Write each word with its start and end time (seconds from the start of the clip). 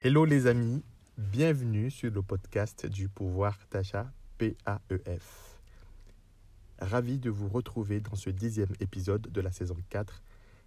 Hello 0.00 0.24
les 0.24 0.48
amis, 0.48 0.82
bienvenue 1.16 1.92
sur 1.92 2.10
le 2.10 2.22
podcast 2.22 2.86
du 2.86 3.08
pouvoir 3.08 3.56
d'achat 3.70 4.12
PAEF. 4.38 5.60
Ravi 6.80 7.20
de 7.20 7.30
vous 7.30 7.48
retrouver 7.48 8.00
dans 8.00 8.16
ce 8.16 8.30
dixième 8.30 8.72
épisode 8.80 9.22
de 9.30 9.40
la 9.40 9.52
saison 9.52 9.76
4 9.90 10.24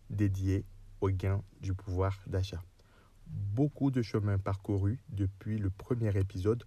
dédié 0.10 0.64
au 1.02 1.10
gain 1.10 1.44
du 1.60 1.74
pouvoir 1.74 2.18
d'achat. 2.28 2.64
Beaucoup 3.28 3.92
de 3.92 4.02
chemin 4.02 4.38
parcouru 4.38 5.00
depuis 5.10 5.58
le 5.58 5.70
premier 5.70 6.18
épisode 6.18 6.64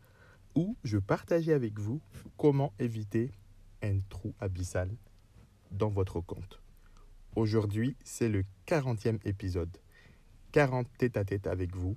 où 0.55 0.77
je 0.85 0.99
partageais 0.99 1.55
avec 1.55 1.79
vous 1.79 2.03
comment 2.37 2.75
éviter 2.79 3.33
un 3.83 4.01
trou 4.09 4.35
abyssal 4.41 4.91
dans 5.71 5.91
votre 5.91 6.21
compte. 6.21 6.61
Aujourd'hui, 7.37 7.97
c'est 8.05 8.29
le 8.29 8.45
40e 8.67 9.19
épisode. 9.25 9.77
40 10.53 10.89
tête 10.99 11.17
à 11.17 11.25
tête 11.25 11.47
avec 11.47 11.77
vous 11.77 11.97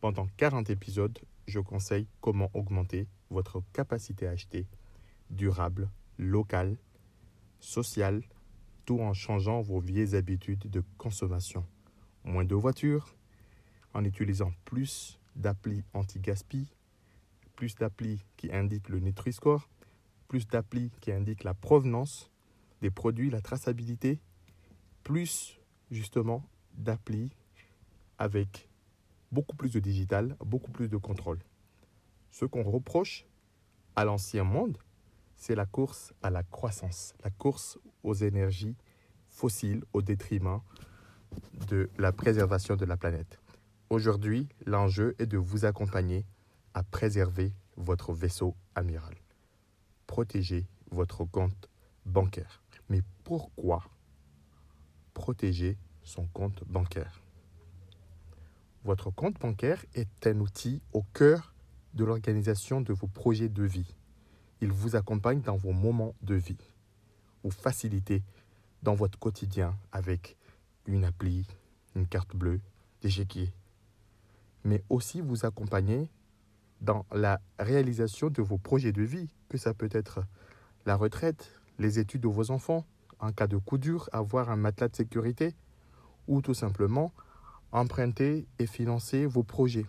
pendant 0.00 0.28
40 0.36 0.70
épisodes, 0.70 1.18
je 1.48 1.58
conseille 1.58 2.06
comment 2.20 2.50
augmenter 2.54 3.08
votre 3.30 3.62
capacité 3.72 4.26
à 4.26 4.30
acheter 4.30 4.66
durable, 5.30 5.90
local, 6.18 6.76
social, 7.60 8.22
tout 8.84 9.00
en 9.00 9.14
changeant 9.14 9.62
vos 9.62 9.80
vieilles 9.80 10.14
habitudes 10.14 10.70
de 10.70 10.84
consommation. 10.98 11.64
Moins 12.24 12.44
de 12.44 12.54
voitures, 12.54 13.16
en 13.94 14.04
utilisant 14.04 14.52
plus 14.64 15.18
d'applis 15.34 15.82
anti-gaspi, 15.94 16.68
plus 17.56 17.74
d'applis 17.74 18.22
qui 18.36 18.52
indiquent 18.52 18.90
le 18.90 19.00
Nutri-Score, 19.00 19.68
plus 20.26 20.46
d'applis 20.46 20.90
qui 21.00 21.12
indiquent 21.12 21.44
la 21.44 21.54
provenance 21.54 22.30
des 22.80 22.90
produits, 22.90 23.30
la 23.30 23.40
traçabilité, 23.40 24.20
plus 25.02 25.58
justement 25.90 26.48
d'applis 26.74 27.30
avec 28.18 28.68
beaucoup 29.32 29.56
plus 29.56 29.70
de 29.70 29.80
digital, 29.80 30.36
beaucoup 30.44 30.70
plus 30.70 30.88
de 30.88 30.96
contrôle. 30.96 31.38
Ce 32.30 32.44
qu'on 32.44 32.62
reproche 32.62 33.26
à 33.94 34.04
l'ancien 34.04 34.44
monde, 34.44 34.78
c'est 35.34 35.54
la 35.54 35.66
course 35.66 36.12
à 36.22 36.30
la 36.30 36.42
croissance, 36.42 37.14
la 37.22 37.30
course 37.30 37.78
aux 38.02 38.14
énergies 38.14 38.76
fossiles 39.28 39.84
au 39.92 40.02
détriment 40.02 40.60
de 41.68 41.90
la 41.98 42.12
préservation 42.12 42.76
de 42.76 42.84
la 42.84 42.96
planète. 42.96 43.38
Aujourd'hui, 43.90 44.48
l'enjeu 44.64 45.14
est 45.18 45.26
de 45.26 45.38
vous 45.38 45.64
accompagner 45.64 46.24
à 46.74 46.82
préserver 46.82 47.52
votre 47.76 48.12
vaisseau 48.12 48.56
amiral. 48.74 49.14
Protéger 50.06 50.66
votre 50.90 51.24
compte 51.24 51.68
bancaire. 52.04 52.62
Mais 52.88 53.02
pourquoi 53.24 53.82
protéger 55.14 55.76
son 56.04 56.26
compte 56.28 56.62
bancaire? 56.68 57.20
Votre 58.84 59.10
compte 59.10 59.40
bancaire 59.40 59.84
est 59.94 60.26
un 60.26 60.38
outil 60.40 60.80
au 60.92 61.02
cœur 61.02 61.52
de 61.94 62.04
l'organisation 62.04 62.80
de 62.80 62.92
vos 62.92 63.08
projets 63.08 63.48
de 63.48 63.64
vie. 63.64 63.94
Il 64.60 64.70
vous 64.70 64.94
accompagne 64.94 65.40
dans 65.40 65.56
vos 65.56 65.72
moments 65.72 66.14
de 66.22 66.34
vie. 66.34 66.70
Vous 67.42 67.50
facilitez 67.50 68.22
dans 68.82 68.94
votre 68.94 69.18
quotidien 69.18 69.76
avec 69.90 70.36
une 70.86 71.04
appli, 71.04 71.46
une 71.96 72.06
carte 72.06 72.36
bleue, 72.36 72.60
des 73.02 73.10
chéquiers. 73.10 73.52
Mais 74.64 74.84
aussi 74.88 75.20
vous 75.20 75.44
accompagner 75.44 76.08
dans 76.80 77.06
la 77.12 77.40
réalisation 77.58 78.30
de 78.30 78.42
vos 78.42 78.58
projets 78.58 78.92
de 78.92 79.02
vie, 79.02 79.28
que 79.48 79.58
ça 79.58 79.74
peut 79.74 79.88
être 79.92 80.20
la 80.84 80.96
retraite, 80.96 81.52
les 81.78 81.98
études 81.98 82.22
de 82.22 82.28
vos 82.28 82.50
enfants, 82.50 82.84
en 83.18 83.32
cas 83.32 83.46
de 83.46 83.56
coup 83.56 83.78
dur, 83.78 84.08
avoir 84.12 84.50
un 84.50 84.56
matelas 84.56 84.88
de 84.88 84.96
sécurité, 84.96 85.54
ou 86.28 86.42
tout 86.42 86.54
simplement 86.54 87.12
emprunter 87.72 88.46
et 88.58 88.66
financer 88.66 89.26
vos 89.26 89.42
projets. 89.42 89.86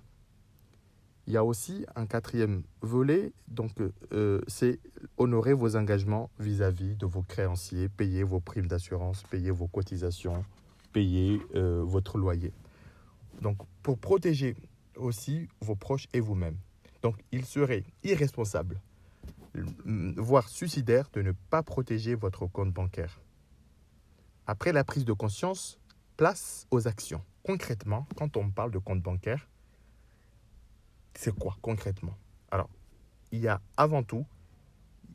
Il 1.27 1.33
y 1.33 1.37
a 1.37 1.43
aussi 1.43 1.85
un 1.95 2.05
quatrième 2.05 2.63
volet, 2.81 3.33
donc 3.49 3.71
euh, 4.13 4.41
c'est 4.47 4.79
honorer 5.17 5.53
vos 5.53 5.75
engagements 5.75 6.29
vis-à-vis 6.39 6.95
de 6.95 7.05
vos 7.05 7.21
créanciers, 7.21 7.89
payer 7.89 8.23
vos 8.23 8.39
primes 8.39 8.67
d'assurance, 8.67 9.23
payer 9.23 9.51
vos 9.51 9.67
cotisations, 9.67 10.45
payer 10.93 11.41
euh, 11.55 11.83
votre 11.85 12.17
loyer. 12.17 12.53
Donc 13.41 13.57
pour 13.83 13.97
protéger 13.99 14.55
aussi 14.95 15.49
vos 15.59 15.75
proches 15.75 16.07
et 16.13 16.21
vous-même. 16.21 16.55
Donc 17.01 17.15
il 17.31 17.45
serait 17.45 17.83
irresponsable, 18.03 18.81
voire 19.53 20.49
suicidaire, 20.49 21.09
de 21.13 21.21
ne 21.21 21.31
pas 21.31 21.63
protéger 21.63 22.15
votre 22.15 22.47
compte 22.47 22.71
bancaire. 22.71 23.19
Après 24.45 24.71
la 24.71 24.83
prise 24.83 25.05
de 25.05 25.13
conscience, 25.13 25.79
place 26.15 26.67
aux 26.71 26.87
actions 26.87 27.23
concrètement, 27.47 28.05
quand 28.17 28.35
on 28.35 28.49
parle 28.49 28.71
de 28.71 28.77
compte 28.77 29.01
bancaire, 29.01 29.47
c'est 31.13 31.33
quoi 31.33 31.57
concrètement? 31.61 32.17
Alors, 32.51 32.69
il 33.31 33.39
y 33.39 33.47
a 33.47 33.61
avant 33.77 34.03
tout 34.03 34.25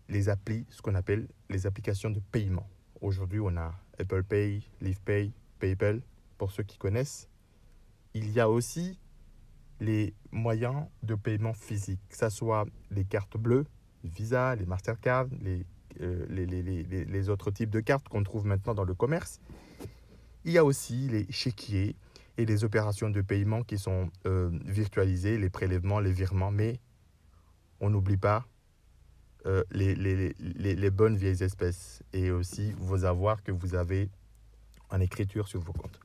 les 0.09 0.31
applis, 0.31 0.64
ce 0.70 0.81
qu'on 0.81 0.94
appelle 0.94 1.28
les 1.50 1.66
applications 1.66 2.09
de 2.09 2.20
paiement. 2.20 2.66
Aujourd'hui, 3.03 3.38
on 3.38 3.54
a 3.59 3.75
Apple 3.99 4.25
Pay, 4.25 4.62
LivePay, 4.81 5.31
PayPal, 5.59 6.00
pour 6.38 6.53
ceux 6.53 6.62
qui 6.62 6.78
connaissent. 6.78 7.28
Il 8.14 8.31
y 8.31 8.41
a 8.41 8.49
aussi 8.49 8.99
les 9.82 10.15
moyens 10.31 10.87
de 11.03 11.15
paiement 11.15 11.53
physique, 11.53 12.00
que 12.09 12.16
ce 12.16 12.28
soit 12.28 12.66
les 12.91 13.04
cartes 13.04 13.37
bleues, 13.37 13.66
Visa, 14.04 14.56
les 14.56 14.66
Mastercard, 14.66 15.26
les, 15.41 15.66
euh, 16.00 16.25
les, 16.28 16.47
les, 16.47 16.62
les, 16.62 17.28
autres 17.28 17.50
types 17.50 17.70
de 17.70 17.81
cartes 17.81 18.09
qu'on 18.09 18.22
trouve 18.22 18.47
maintenant 18.47 18.75
dans 18.75 18.84
le 18.84 18.94
commerce. 18.94 19.41
Il 20.44 20.53
y 20.53 20.59
a 20.59 20.65
aussi 20.65 21.09
les 21.09 21.31
chéquiers, 21.31 21.94
et 22.38 22.47
les 22.47 22.65
opérations 22.65 23.10
de 23.10 23.20
paiement 23.20 23.62
qui 23.62 23.78
sont 23.78 24.10
euh, 24.26 24.50
virtualisées, 24.65 25.38
les 25.38 25.50
prélèvements, 25.50 26.00
les 26.00 26.12
virements, 26.12 26.50
mais 26.50 26.81
on 27.81 27.91
n'oublie 27.91 28.16
pas 28.16 28.47
euh, 29.47 29.64
les, 29.70 29.94
les, 29.94 30.34
les, 30.38 30.75
les, 30.75 30.91
bonnes 30.91 31.16
vieilles 31.16 31.43
espèces 31.43 32.03
et 32.12 32.31
aussi 32.31 32.72
vos 32.78 33.04
avoirs 33.04 33.43
que 33.43 33.53
vous 33.53 33.75
avez 33.75 34.09
en 34.88 35.00
écriture 35.00 35.49
sur 35.49 35.60
vos 35.60 35.72
comptes. 35.72 36.00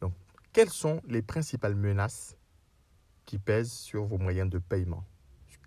Donc, 0.00 0.14
quelles 0.52 0.70
sont 0.70 1.02
les 1.06 1.20
principales 1.20 1.74
menaces 1.74 2.37
qui 3.28 3.36
pèsent 3.36 3.72
sur 3.72 4.06
vos 4.06 4.16
moyens 4.16 4.48
de 4.48 4.56
paiement, 4.56 5.04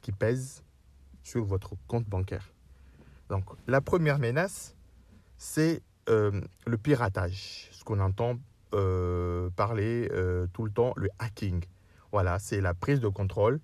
qui 0.01 0.11
pèsent 0.11 0.63
sur 1.21 1.45
votre 1.45 1.75
compte 1.87 2.07
bancaire 2.09 2.51
Donc, 3.29 3.45
la 3.67 3.81
première 3.81 4.17
menace, 4.17 4.75
c'est 5.37 5.83
euh, 6.09 6.41
le 6.65 6.77
piratage, 6.79 7.69
ce 7.71 7.83
qu'on 7.83 7.99
entend 7.99 8.39
euh, 8.73 9.51
parler 9.51 10.09
euh, 10.11 10.47
tout 10.53 10.65
le 10.65 10.71
temps 10.71 10.93
le 10.95 11.09
hacking. 11.19 11.63
Voilà, 12.11 12.39
c'est 12.39 12.61
la 12.61 12.73
prise 12.73 12.99
de 12.99 13.09
contrôle 13.09 13.59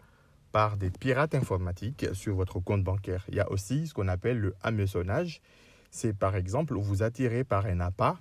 par 0.51 0.77
des 0.77 0.91
pirates 0.91 1.33
informatiques 1.33 2.05
sur 2.13 2.35
votre 2.35 2.59
compte 2.59 2.83
bancaire. 2.83 3.25
Il 3.29 3.35
y 3.35 3.39
a 3.39 3.51
aussi 3.51 3.87
ce 3.87 3.95
qu'on 3.95 4.09
appelle 4.09 4.37
le 4.39 4.53
hameçonnage. 4.61 5.41
C'est 5.89 6.15
par 6.15 6.35
exemple 6.35 6.75
vous 6.75 7.01
attirez 7.01 7.43
par 7.43 7.65
un 7.65 7.79
appât, 7.79 8.19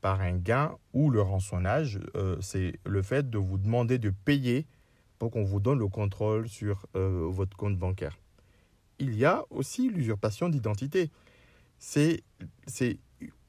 par 0.00 0.22
un 0.22 0.38
gain 0.38 0.78
ou 0.94 1.10
le 1.10 1.20
rançonnage. 1.20 2.00
C'est 2.40 2.80
le 2.86 3.02
fait 3.02 3.28
de 3.28 3.36
vous 3.36 3.58
demander 3.58 3.98
de 3.98 4.08
payer 4.08 4.66
pour 5.20 5.30
qu'on 5.30 5.44
vous 5.44 5.60
donne 5.60 5.78
le 5.78 5.86
contrôle 5.86 6.48
sur 6.48 6.86
votre 6.94 7.56
compte 7.56 7.78
bancaire. 7.78 8.18
Il 8.98 9.14
y 9.14 9.24
a 9.24 9.44
aussi 9.50 9.88
l'usurpation 9.88 10.48
d'identité. 10.48 11.10
C'est 11.78 12.24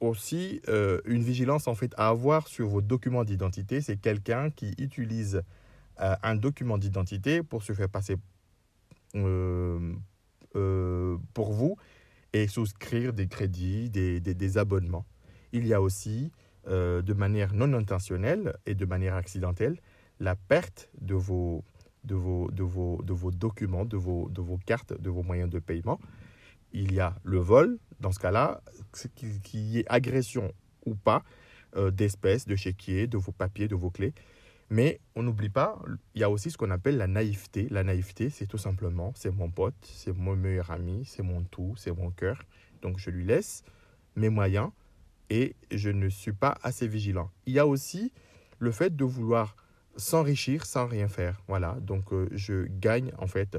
aussi 0.00 0.60
euh, 0.68 1.00
une 1.04 1.22
vigilance 1.22 1.68
en 1.68 1.74
fait 1.74 1.92
à 1.96 2.08
avoir 2.08 2.48
sur 2.48 2.68
vos 2.68 2.80
documents 2.80 3.24
d'identité. 3.24 3.80
C'est 3.80 3.96
quelqu'un 3.96 4.50
qui 4.50 4.74
utilise 4.78 5.42
euh, 6.00 6.16
un 6.22 6.36
document 6.36 6.78
d'identité 6.78 7.42
pour 7.42 7.62
se 7.62 7.72
faire 7.72 7.88
passer 7.88 8.16
euh, 9.14 9.94
pour 11.34 11.52
vous 11.52 11.76
et 12.32 12.48
souscrire 12.48 13.12
des 13.12 13.28
crédits, 13.28 13.90
des 13.90 14.58
abonnements. 14.58 15.04
Il 15.52 15.66
y 15.66 15.74
a 15.74 15.82
aussi, 15.82 16.30
de 16.66 17.12
manière 17.12 17.52
non 17.52 17.74
intentionnelle 17.74 18.56
et 18.64 18.74
de 18.74 18.86
manière 18.86 19.14
accidentelle, 19.14 19.76
la 20.20 20.36
perte 20.36 20.88
de 21.00 21.14
vos, 21.14 21.64
de 22.04 22.14
vos, 22.14 22.50
de 22.50 22.62
vos, 22.62 23.02
de 23.02 23.12
vos 23.12 23.30
documents, 23.30 23.84
de 23.84 23.96
vos, 23.96 24.28
de 24.28 24.40
vos 24.40 24.58
cartes, 24.58 25.00
de 25.00 25.10
vos 25.10 25.22
moyens 25.22 25.50
de 25.50 25.58
paiement 25.58 25.98
il 26.72 26.92
y 26.92 27.00
a 27.00 27.16
le 27.22 27.38
vol, 27.38 27.78
dans 28.00 28.12
ce 28.12 28.18
cas-là, 28.18 28.62
qu'il 29.14 29.60
y 29.60 29.78
ait 29.80 29.84
agression 29.88 30.52
ou 30.84 30.94
pas 30.94 31.22
euh, 31.76 31.90
d'espèces, 31.90 32.46
de 32.46 32.56
chéquiers, 32.56 33.06
de 33.06 33.16
vos 33.16 33.32
papiers, 33.32 33.68
de 33.68 33.74
vos 33.74 33.90
clés. 33.90 34.14
Mais 34.70 35.00
on 35.14 35.22
n'oublie 35.22 35.50
pas, 35.50 35.78
il 36.14 36.20
y 36.20 36.24
a 36.24 36.30
aussi 36.30 36.50
ce 36.50 36.56
qu'on 36.56 36.70
appelle 36.70 36.96
la 36.96 37.06
naïveté. 37.06 37.68
La 37.70 37.84
naïveté, 37.84 38.30
c'est 38.30 38.46
tout 38.46 38.58
simplement, 38.58 39.12
c'est 39.14 39.30
mon 39.30 39.50
pote, 39.50 39.74
c'est 39.82 40.16
mon 40.16 40.34
meilleur 40.34 40.70
ami, 40.70 41.04
c'est 41.04 41.22
mon 41.22 41.42
tout, 41.44 41.74
c'est 41.76 41.92
mon 41.92 42.10
cœur. 42.10 42.42
Donc 42.80 42.98
je 42.98 43.10
lui 43.10 43.24
laisse 43.24 43.64
mes 44.16 44.30
moyens 44.30 44.70
et 45.28 45.56
je 45.70 45.90
ne 45.90 46.08
suis 46.08 46.32
pas 46.32 46.56
assez 46.62 46.88
vigilant. 46.88 47.30
Il 47.46 47.52
y 47.52 47.58
a 47.58 47.66
aussi 47.66 48.12
le 48.58 48.72
fait 48.72 48.96
de 48.96 49.04
vouloir 49.04 49.56
s'enrichir 49.96 50.64
sans 50.66 50.86
rien 50.86 51.08
faire. 51.08 51.42
Voilà, 51.48 51.76
donc 51.80 52.12
euh, 52.12 52.28
je 52.32 52.66
gagne 52.68 53.12
en 53.18 53.26
fait 53.26 53.58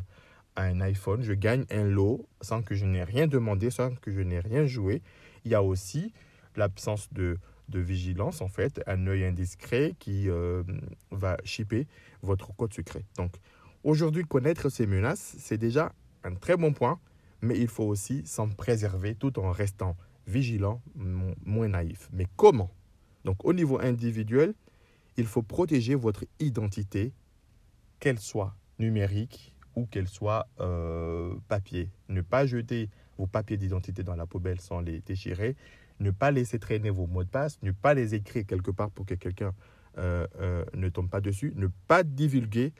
un 0.56 0.82
iPhone, 0.82 1.24
je 1.24 1.34
gagne 1.34 1.66
un 1.72 1.84
lot 1.84 2.28
sans 2.42 2.62
que 2.62 2.76
je 2.76 2.86
n'ai 2.86 3.04
rien 3.04 3.28
demandé, 3.28 3.70
sans 3.70 3.96
que 3.96 4.12
je 4.12 4.22
n'ai 4.22 4.40
rien 4.40 4.66
joué. 4.66 5.02
Il 5.46 5.52
y 5.52 5.56
a 5.56 5.64
aussi 5.64 6.14
l'absence 6.56 7.12
de, 7.12 7.38
de 7.70 7.80
vigilance, 7.80 8.42
en 8.42 8.48
fait, 8.48 8.82
un 8.88 9.08
œil 9.08 9.26
indiscret 9.26 9.96
qui 10.00 10.30
euh, 10.30 10.64
va 11.12 11.38
chipper 11.44 11.88
votre 12.22 12.56
code 12.56 12.74
secret. 12.74 13.04
Donc, 13.18 13.34
aujourd'hui, 13.84 14.24
connaître 14.24 14.70
ces 14.70 14.86
menaces, 14.86 15.36
c'est 15.40 15.58
déjà 15.58 15.94
un 16.24 16.36
très 16.36 16.56
bon 16.56 16.74
point, 16.74 17.00
mais 17.42 17.58
il 17.58 17.68
faut 17.68 17.86
aussi 17.86 18.26
s'en 18.26 18.50
préserver 18.50 19.16
tout 19.16 19.40
en 19.40 19.52
restant 19.52 19.98
vigilant, 20.28 20.82
moins 20.96 21.68
naïf. 21.68 22.10
Mais 22.14 22.28
comment? 22.38 22.72
Donc, 23.26 23.44
au 23.44 23.54
niveau 23.54 23.80
individuel, 23.80 24.54
il 25.18 25.26
faut 25.26 25.44
protéger 25.44 25.96
votre 25.96 26.26
identité, 26.40 27.14
qu'elle 28.00 28.20
soit 28.20 28.56
numérique 28.80 29.54
ou 29.76 29.86
qu'elle 29.86 30.08
soit 30.08 30.48
euh, 30.60 31.36
papier. 31.48 31.90
Ne 32.10 32.22
pas 32.22 32.46
jeter 32.46 32.90
vos 33.18 33.28
papiers 33.28 33.58
d'identité 33.58 34.04
dans 34.04 34.16
la 34.16 34.26
poubelle 34.26 34.60
sans 34.60 34.82
les 34.82 35.00
déchirer 35.02 35.56
ne 36.00 36.12
pas 36.12 36.32
laisser 36.32 36.60
traîner 36.60 36.90
vos 36.90 37.08
mots 37.08 37.24
de 37.24 37.30
passe, 37.30 37.60
ne 37.62 37.72
pas 37.72 37.94
les 37.94 38.16
écrire 38.16 38.46
quelque 38.46 38.72
part 38.72 38.92
pour 38.92 39.06
que 39.06 39.16
quelqu'un 39.16 39.54
euh, 39.98 40.28
euh, 40.40 40.66
ne 40.74 40.90
tombe 40.90 41.10
pas 41.10 41.22
dessus, 41.22 41.54
ne 41.56 41.68
pas 41.88 42.04
divulguer 42.04 42.74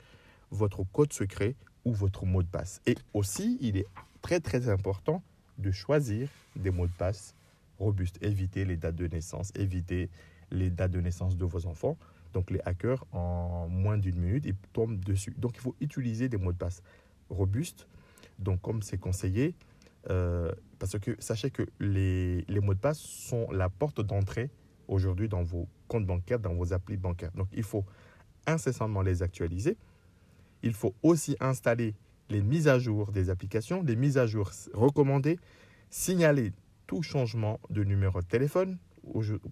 votre 0.50 0.84
code 0.84 1.12
secret 1.12 1.56
ou 1.84 1.92
votre 1.92 2.26
mot 2.26 2.42
de 2.42 2.48
passe. 2.48 2.80
Et 2.86 2.96
aussi, 3.12 3.58
il 3.60 3.76
est 3.76 3.86
très 4.22 4.40
très 4.40 4.68
important 4.68 5.22
de 5.58 5.70
choisir 5.70 6.28
des 6.56 6.70
mots 6.70 6.86
de 6.86 6.92
passe 6.92 7.34
robustes. 7.78 8.18
Évitez 8.22 8.64
les 8.64 8.76
dates 8.76 8.96
de 8.96 9.06
naissance, 9.06 9.52
évitez 9.54 10.10
les 10.50 10.70
dates 10.70 10.92
de 10.92 11.00
naissance 11.00 11.36
de 11.36 11.44
vos 11.44 11.66
enfants. 11.66 11.96
Donc 12.34 12.50
les 12.50 12.60
hackers, 12.64 13.06
en 13.12 13.68
moins 13.68 13.96
d'une 13.96 14.18
minute, 14.18 14.44
ils 14.44 14.56
tombent 14.72 14.98
dessus. 14.98 15.34
Donc 15.38 15.52
il 15.54 15.60
faut 15.60 15.74
utiliser 15.80 16.28
des 16.28 16.36
mots 16.36 16.52
de 16.52 16.58
passe 16.58 16.82
robustes. 17.30 17.86
Donc 18.38 18.60
comme 18.60 18.82
c'est 18.82 18.98
conseillé, 18.98 19.54
euh, 20.10 20.52
parce 20.78 20.98
que 20.98 21.16
sachez 21.20 21.50
que 21.50 21.62
les, 21.80 22.42
les, 22.48 22.60
mots 22.60 22.74
de 22.74 22.80
passe 22.80 22.98
sont 22.98 23.50
la 23.52 23.70
porte 23.70 24.00
d'entrée 24.00 24.50
aujourd'hui 24.88 25.28
dans 25.28 25.42
vos 25.42 25.66
comptes 25.88 26.04
bancaires, 26.04 26.40
dans 26.40 26.54
vos 26.54 26.72
applis 26.72 26.96
bancaires. 26.96 27.30
Donc 27.34 27.48
il 27.52 27.62
faut 27.62 27.84
incessamment 28.46 29.00
les 29.00 29.22
actualiser. 29.22 29.78
Il 30.62 30.74
faut 30.74 30.94
aussi 31.02 31.36
installer 31.40 31.94
les 32.28 32.42
mises 32.42 32.68
à 32.68 32.78
jour 32.78 33.12
des 33.12 33.30
applications, 33.30 33.82
les 33.82 33.96
mises 33.96 34.18
à 34.18 34.26
jour 34.26 34.50
recommandées, 34.74 35.38
signaler 35.88 36.52
tout 36.86 37.02
changement 37.02 37.60
de 37.70 37.84
numéro 37.84 38.20
de 38.20 38.26
téléphone 38.26 38.78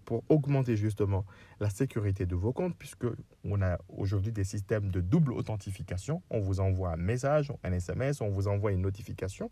pour 0.04 0.24
augmenter 0.28 0.76
justement 0.76 1.24
la 1.60 1.70
sécurité 1.70 2.26
de 2.26 2.34
vos 2.34 2.52
comptes, 2.52 2.76
puisque 2.76 3.06
on 3.44 3.62
a 3.62 3.78
aujourd'hui 3.88 4.32
des 4.32 4.44
systèmes 4.44 4.90
de 4.90 5.00
double 5.00 5.32
authentification. 5.32 6.22
On 6.30 6.40
vous 6.40 6.60
envoie 6.60 6.92
un 6.92 6.96
message, 6.96 7.52
un 7.62 7.72
SMS, 7.72 8.20
on 8.20 8.28
vous 8.28 8.48
envoie 8.48 8.72
une 8.72 8.82
notification. 8.82 9.50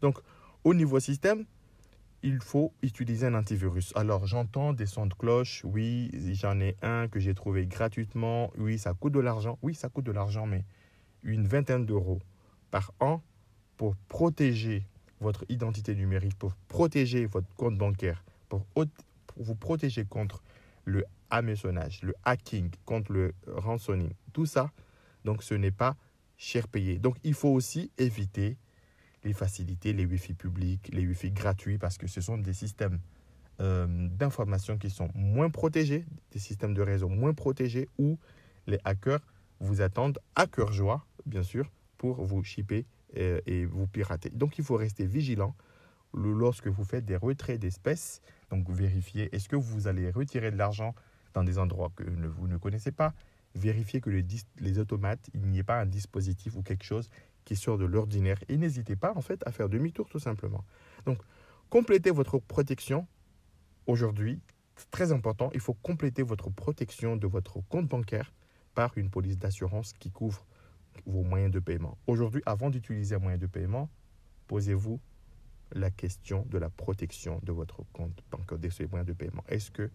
Donc, 0.00 0.18
au 0.64 0.74
niveau 0.74 1.00
système, 1.00 1.44
il 2.22 2.40
faut 2.40 2.72
utiliser 2.82 3.26
un 3.26 3.34
antivirus. 3.34 3.92
Alors, 3.94 4.26
j'entends 4.26 4.72
des 4.72 4.86
sons 4.86 5.06
de 5.06 5.14
cloche. 5.14 5.62
Oui, 5.64 6.10
j'en 6.32 6.58
ai 6.60 6.76
un 6.82 7.08
que 7.08 7.20
j'ai 7.20 7.34
trouvé 7.34 7.66
gratuitement. 7.66 8.50
Oui, 8.58 8.78
ça 8.78 8.92
coûte 8.94 9.12
de 9.12 9.20
l'argent. 9.20 9.58
Oui, 9.62 9.74
ça 9.74 9.88
coûte 9.88 10.04
de 10.04 10.12
l'argent, 10.12 10.46
mais 10.46 10.64
une 11.22 11.46
vingtaine 11.46 11.86
d'euros 11.86 12.20
par 12.70 12.92
an 13.00 13.22
pour 13.76 13.94
protéger 14.08 14.84
votre 15.20 15.44
identité 15.48 15.94
numérique, 15.94 16.36
pour 16.36 16.54
protéger 16.68 17.26
votre 17.26 17.48
compte 17.56 17.76
bancaire, 17.78 18.24
pour, 18.48 18.64
vous 19.38 19.54
protéger 19.54 20.04
contre 20.04 20.42
le 20.84 21.04
hameçonnage, 21.30 22.02
le 22.02 22.14
hacking, 22.24 22.70
contre 22.84 23.12
le 23.12 23.34
ransoning. 23.46 24.12
Tout 24.32 24.46
ça, 24.46 24.70
donc 25.24 25.42
ce 25.42 25.54
n'est 25.54 25.70
pas 25.70 25.96
cher 26.36 26.68
payé. 26.68 26.98
Donc, 26.98 27.16
il 27.24 27.34
faut 27.34 27.50
aussi 27.50 27.90
éviter 27.98 28.56
les 29.24 29.32
facilités, 29.32 29.92
les 29.92 30.06
Wi-Fi 30.06 30.34
publics, 30.34 30.88
les 30.92 31.06
Wi-Fi 31.06 31.32
gratuits, 31.32 31.78
parce 31.78 31.98
que 31.98 32.06
ce 32.06 32.20
sont 32.20 32.38
des 32.38 32.52
systèmes 32.52 33.00
euh, 33.60 33.86
d'information 34.08 34.78
qui 34.78 34.88
sont 34.88 35.10
moins 35.14 35.50
protégés, 35.50 36.06
des 36.30 36.38
systèmes 36.38 36.74
de 36.74 36.82
réseau 36.82 37.08
moins 37.08 37.34
protégés, 37.34 37.88
où 37.98 38.18
les 38.66 38.78
hackers 38.84 39.20
vous 39.60 39.80
attendent 39.80 40.20
à 40.36 40.46
cœur 40.46 40.72
joie, 40.72 41.04
bien 41.26 41.42
sûr, 41.42 41.70
pour 41.98 42.24
vous 42.24 42.44
chipper 42.44 42.86
euh, 43.16 43.40
et 43.46 43.64
vous 43.66 43.88
pirater. 43.88 44.30
Donc 44.30 44.58
il 44.58 44.64
faut 44.64 44.76
rester 44.76 45.04
vigilant 45.04 45.56
lorsque 46.14 46.68
vous 46.68 46.84
faites 46.84 47.04
des 47.04 47.16
retraits 47.16 47.60
d'espèces. 47.60 48.22
Donc 48.50 48.70
vérifiez, 48.70 49.34
est-ce 49.34 49.48
que 49.48 49.56
vous 49.56 49.86
allez 49.86 50.10
retirer 50.10 50.50
de 50.50 50.56
l'argent 50.56 50.94
dans 51.34 51.44
des 51.44 51.58
endroits 51.58 51.92
que 51.94 52.04
vous 52.04 52.48
ne 52.48 52.56
connaissez 52.56 52.92
pas? 52.92 53.14
Vérifiez 53.54 54.00
que 54.00 54.10
les, 54.10 54.24
les 54.58 54.78
automates, 54.78 55.30
il 55.34 55.42
n'y 55.42 55.58
ait 55.58 55.64
pas 55.64 55.80
un 55.80 55.86
dispositif 55.86 56.56
ou 56.56 56.62
quelque 56.62 56.84
chose 56.84 57.10
qui 57.44 57.56
sort 57.56 57.78
de 57.78 57.86
l'ordinaire. 57.86 58.38
Et 58.48 58.56
n'hésitez 58.56 58.96
pas 58.96 59.12
en 59.16 59.20
fait 59.20 59.42
à 59.46 59.52
faire 59.52 59.68
demi-tour 59.68 60.08
tout 60.08 60.18
simplement. 60.18 60.64
Donc, 61.06 61.18
complétez 61.70 62.10
votre 62.10 62.38
protection 62.38 63.06
aujourd'hui. 63.86 64.40
Très 64.90 65.12
important, 65.12 65.50
il 65.54 65.60
faut 65.60 65.74
compléter 65.74 66.22
votre 66.22 66.50
protection 66.50 67.16
de 67.16 67.26
votre 67.26 67.60
compte 67.68 67.88
bancaire 67.88 68.32
par 68.74 68.96
une 68.96 69.10
police 69.10 69.38
d'assurance 69.38 69.92
qui 69.94 70.10
couvre 70.10 70.46
vos 71.06 71.22
moyens 71.24 71.50
de 71.50 71.58
paiement. 71.58 71.98
Aujourd'hui, 72.06 72.42
avant 72.46 72.70
d'utiliser 72.70 73.16
un 73.16 73.18
moyen 73.18 73.38
de 73.38 73.46
paiement, 73.46 73.88
posez-vous 74.46 75.00
la 75.72 75.90
question 75.90 76.46
de 76.48 76.58
la 76.58 76.70
protection 76.70 77.40
de 77.42 77.52
votre 77.52 77.82
compte 77.92 78.22
bancaire, 78.30 78.58
de 78.58 78.68
ces 78.68 78.86
moyens 78.86 79.06
de 79.06 79.12
paiement. 79.12 79.44
Est-ce 79.48 79.70
que 79.70 79.90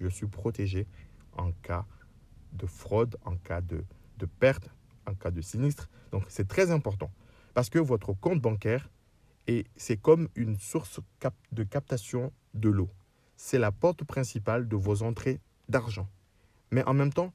je 0.00 0.08
suis 0.08 0.26
protégé 0.26 0.86
en 1.36 1.52
cas 1.62 1.86
de 2.52 2.66
fraude, 2.66 3.16
en 3.24 3.36
cas 3.36 3.60
de, 3.60 3.84
de 4.18 4.26
perte 4.26 4.70
en 5.06 5.14
cas 5.14 5.30
de 5.30 5.40
sinistre? 5.40 5.88
Donc 6.12 6.24
c'est 6.28 6.48
très 6.48 6.70
important 6.70 7.10
parce 7.54 7.70
que 7.70 7.78
votre 7.78 8.12
compte 8.12 8.40
bancaire, 8.40 8.90
c'est 9.76 9.96
comme 9.96 10.28
une 10.34 10.56
source 10.56 11.00
de 11.52 11.62
captation 11.64 12.32
de 12.54 12.68
l'eau. 12.68 12.90
C'est 13.36 13.58
la 13.58 13.72
porte 13.72 14.04
principale 14.04 14.68
de 14.68 14.76
vos 14.76 15.02
entrées 15.02 15.40
d'argent. 15.68 16.08
Mais 16.70 16.82
en 16.84 16.94
même 16.94 17.12
temps, 17.12 17.32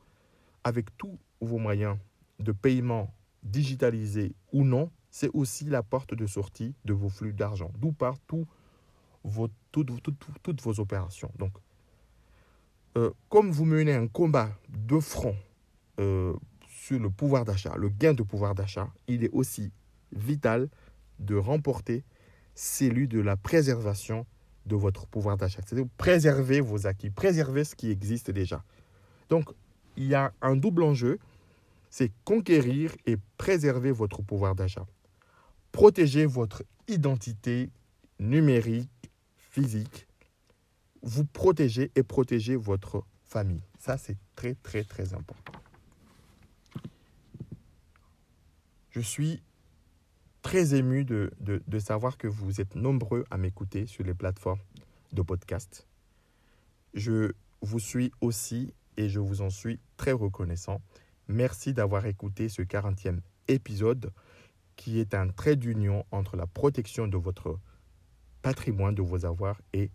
avec 0.63 0.95
tous 0.97 1.17
vos 1.39 1.57
moyens 1.57 1.97
de 2.39 2.51
paiement 2.51 3.13
digitalisés 3.43 4.35
ou 4.51 4.63
non, 4.63 4.91
c'est 5.11 5.29
aussi 5.33 5.65
la 5.65 5.83
porte 5.83 6.15
de 6.15 6.25
sortie 6.25 6.73
de 6.85 6.93
vos 6.93 7.09
flux 7.09 7.33
d'argent, 7.33 7.71
d'où 7.77 7.93
toutes, 9.71 9.91
toutes, 10.41 10.61
vos 10.61 10.79
opérations. 10.79 11.31
Donc, 11.37 11.51
euh, 12.97 13.11
comme 13.29 13.51
vous 13.51 13.65
menez 13.65 13.93
un 13.93 14.07
combat 14.07 14.49
de 14.69 14.99
front 14.99 15.35
euh, 15.99 16.33
sur 16.67 16.99
le 16.99 17.09
pouvoir 17.09 17.45
d'achat, 17.45 17.75
le 17.77 17.89
gain 17.89 18.13
de 18.13 18.23
pouvoir 18.23 18.55
d'achat, 18.55 18.89
il 19.07 19.23
est 19.23 19.29
aussi 19.31 19.71
vital 20.13 20.69
de 21.19 21.35
remporter 21.35 22.03
celui 22.55 23.07
de 23.07 23.19
la 23.19 23.37
préservation 23.37 24.25
de 24.65 24.75
votre 24.75 25.07
pouvoir 25.07 25.37
d'achat. 25.37 25.61
C'est-à-dire 25.65 25.89
préserver 25.97 26.61
vos 26.61 26.87
acquis, 26.87 27.09
préserver 27.09 27.63
ce 27.65 27.75
qui 27.75 27.91
existe 27.91 28.31
déjà. 28.31 28.63
Donc, 29.29 29.49
il 29.97 30.05
y 30.05 30.15
a 30.15 30.33
un 30.41 30.55
double 30.55 30.83
enjeu, 30.83 31.19
c'est 31.89 32.11
conquérir 32.23 32.95
et 33.05 33.17
préserver 33.37 33.91
votre 33.91 34.21
pouvoir 34.21 34.55
d'achat. 34.55 34.85
Protéger 35.71 36.25
votre 36.25 36.63
identité 36.87 37.69
numérique, 38.19 39.11
physique. 39.37 40.07
Vous 41.01 41.25
protéger 41.25 41.91
et 41.95 42.03
protéger 42.03 42.55
votre 42.55 43.03
famille. 43.23 43.63
Ça, 43.79 43.97
c'est 43.97 44.17
très, 44.35 44.55
très, 44.55 44.83
très 44.83 45.13
important. 45.13 45.51
Je 48.91 48.99
suis 48.99 49.41
très 50.41 50.75
ému 50.75 51.05
de, 51.05 51.31
de, 51.39 51.79
savoir 51.79 52.17
que 52.17 52.27
vous 52.27 52.59
êtes 52.61 52.75
nombreux 52.75 53.25
à 53.31 53.37
m'écouter 53.37 53.87
sur 53.87 54.03
les 54.03 54.13
plateformes 54.13 54.59
de 55.13 55.21
podcast. 55.21 55.87
Je 56.93 57.31
vous 57.61 57.79
suis 57.79 58.11
aussi 58.21 58.73
et 58.97 59.07
je 59.07 59.19
vous 59.19 59.41
en 59.41 59.49
suis 59.49 59.79
très 59.97 60.11
reconnaissant. 60.11 60.81
Merci 61.27 61.73
d'avoir 61.73 62.05
écouté 62.05 62.49
ce 62.49 62.61
40e 62.61 63.19
épisode 63.47 64.11
qui 64.81 64.99
est 64.99 65.13
un 65.13 65.27
trait 65.27 65.57
d'union 65.57 66.07
entre 66.09 66.35
la 66.35 66.47
protection 66.47 67.07
de 67.07 67.15
votre 67.15 67.59
patrimoine, 68.41 68.95
de 68.95 69.03
vos 69.03 69.27
avoirs 69.27 69.61
et 69.73 69.91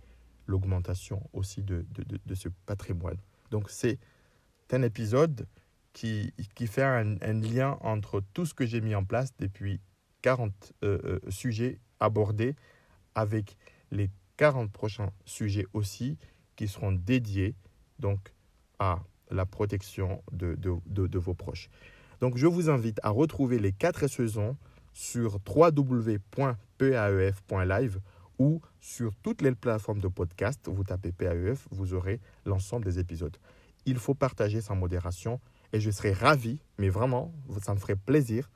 l'augmentation 0.46 1.28
aussi 1.32 1.60
de, 1.60 1.84
de, 1.90 2.20
de, 2.24 2.34
ce 2.36 2.48
patrimoine. 2.66 3.16
Donc 3.50 3.68
c'est 3.68 3.98
un 4.70 4.82
épisode 4.82 5.48
qui, 5.92 6.32
qui 6.54 6.68
fait 6.68 6.84
un, 6.84 7.16
lien 7.32 7.78
entre 7.80 8.22
tout 8.32 8.46
ce 8.46 8.54
que 8.54 8.64
j'ai 8.64 8.80
mis 8.80 8.94
en 8.94 9.04
place 9.04 9.36
depuis 9.40 9.80
40 10.22 10.52
euh, 10.84 11.00
euh, 11.04 11.30
sujets 11.30 11.80
abordés 11.98 12.54
avec 13.16 13.56
les 13.90 14.08
40 14.36 14.70
prochains 14.70 15.10
sujets 15.24 15.66
aussi 15.72 16.16
qui 16.54 16.68
seront 16.68 16.92
dédiés 16.92 17.56
donc 17.98 18.32
à 18.78 19.02
la 19.32 19.46
protection 19.46 20.22
de, 20.30 20.54
de, 20.54 20.78
de, 20.86 21.18
vos 21.18 21.34
proches. 21.34 21.70
Donc 22.20 22.36
je 22.36 22.46
vous 22.46 22.70
invite 22.70 23.00
à 23.02 23.10
retrouver 23.10 23.58
les 23.58 23.72
quatre 23.72 24.06
saisons 24.06 24.56
sur 24.96 25.38
www.paef.live 25.46 26.30
ou 28.38 28.62
sur 28.80 29.14
toutes 29.16 29.42
les 29.42 29.54
plateformes 29.54 30.00
de 30.00 30.08
podcast. 30.08 30.70
Vous 30.72 30.84
tapez 30.84 31.12
PAEF, 31.12 31.68
vous 31.70 31.92
aurez 31.92 32.18
l'ensemble 32.46 32.86
des 32.86 32.98
épisodes. 32.98 33.36
Il 33.84 33.98
faut 33.98 34.14
partager 34.14 34.62
sans 34.62 34.74
modération 34.74 35.38
et 35.74 35.80
je 35.80 35.90
serais 35.90 36.14
ravi, 36.14 36.60
mais 36.78 36.88
vraiment, 36.88 37.34
ça 37.60 37.74
me 37.74 37.78
ferait 37.78 37.96
plaisir 37.96 38.50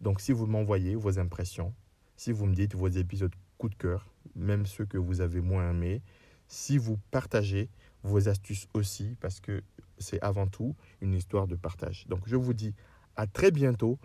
Donc 0.00 0.20
si 0.20 0.30
vous 0.30 0.46
m'envoyez 0.46 0.94
vos 0.94 1.18
impressions, 1.18 1.74
si 2.16 2.30
vous 2.30 2.46
me 2.46 2.54
dites 2.54 2.76
vos 2.76 2.86
épisodes 2.86 3.34
coup 3.58 3.68
de 3.68 3.74
cœur, 3.74 4.06
même 4.36 4.66
ceux 4.66 4.86
que 4.86 4.96
vous 4.96 5.20
avez 5.20 5.40
moins 5.40 5.70
aimés, 5.70 6.02
si 6.46 6.78
vous 6.78 6.98
partagez 7.10 7.68
vos 8.04 8.28
astuces 8.28 8.68
aussi, 8.74 9.16
parce 9.20 9.40
que 9.40 9.64
c'est 9.98 10.20
avant 10.22 10.46
tout 10.46 10.76
une 11.00 11.14
histoire 11.14 11.48
de 11.48 11.56
partage. 11.56 12.06
Donc 12.06 12.20
je 12.26 12.36
vous 12.36 12.54
dis 12.54 12.76
à 13.16 13.26
très 13.26 13.50
bientôt 13.50 13.98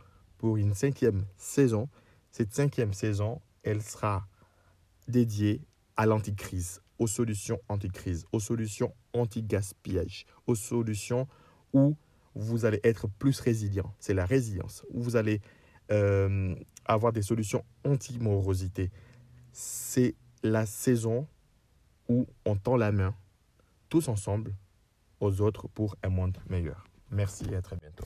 pour 0.46 0.58
une 0.58 0.76
cinquième 0.76 1.26
saison. 1.38 1.90
Cette 2.30 2.54
cinquième 2.54 2.94
saison, 2.94 3.42
elle 3.64 3.82
sera 3.82 4.28
dédiée 5.08 5.60
à 5.98 6.06
l'anticrise, 6.06 6.84
aux 7.00 7.08
solutions 7.08 7.60
anti-crise, 7.68 8.28
aux 8.32 8.40
solutions 8.40 8.94
anti-gaspillage, 9.14 10.28
aux 10.46 10.54
solutions 10.54 11.28
où 11.74 11.96
vous 12.36 12.66
allez 12.66 12.80
être 12.84 13.08
plus 13.08 13.40
résilient. 13.40 13.92
C'est 13.98 14.14
la 14.14 14.28
résilience. 14.28 14.86
Où 14.92 15.02
vous 15.02 15.16
allez 15.16 15.42
euh, 15.92 16.54
avoir 16.86 17.12
des 17.12 17.24
solutions 17.24 17.66
anti-morosité. 17.84 18.92
C'est 19.52 20.14
la 20.44 20.68
saison 20.68 21.28
où 22.08 22.28
on 22.46 22.56
tend 22.56 22.78
la 22.78 22.92
main 22.92 23.16
tous 23.90 24.10
ensemble 24.10 24.54
aux 25.22 25.42
autres 25.42 25.68
pour 25.70 25.96
un 26.04 26.10
monde 26.10 26.38
meilleur. 26.48 26.86
Merci 27.10 27.46
et 27.52 27.56
à 27.56 27.64
très 27.64 27.78
bientôt. 27.78 28.06